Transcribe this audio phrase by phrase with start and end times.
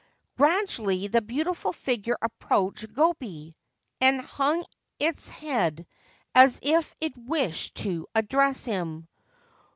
[0.35, 3.53] Gradually the beautiful figure approached Gobei,
[3.99, 4.65] and hung
[4.97, 5.85] its head,
[6.33, 9.07] as if it wished to address him.